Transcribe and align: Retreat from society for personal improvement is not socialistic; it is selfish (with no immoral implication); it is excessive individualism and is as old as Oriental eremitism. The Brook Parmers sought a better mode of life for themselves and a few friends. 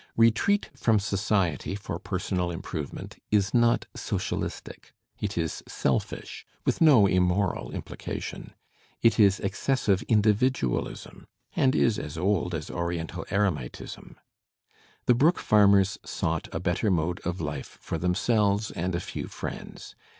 Retreat 0.17 0.71
from 0.75 0.97
society 0.97 1.75
for 1.75 1.99
personal 1.99 2.49
improvement 2.49 3.19
is 3.29 3.53
not 3.53 3.85
socialistic; 3.95 4.95
it 5.19 5.37
is 5.37 5.61
selfish 5.67 6.43
(with 6.65 6.81
no 6.81 7.05
immoral 7.05 7.69
implication); 7.71 8.55
it 9.03 9.19
is 9.19 9.39
excessive 9.41 10.01
individualism 10.07 11.27
and 11.55 11.75
is 11.75 11.99
as 11.99 12.17
old 12.17 12.55
as 12.55 12.71
Oriental 12.71 13.25
eremitism. 13.29 14.15
The 15.05 15.13
Brook 15.13 15.37
Parmers 15.37 15.99
sought 16.03 16.47
a 16.51 16.59
better 16.59 16.89
mode 16.89 17.19
of 17.19 17.39
life 17.39 17.77
for 17.79 17.99
themselves 17.99 18.71
and 18.71 18.95
a 18.95 18.99
few 18.99 19.27
friends. 19.27 19.93